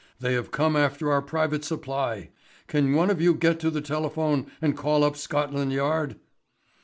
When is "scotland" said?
5.15-5.73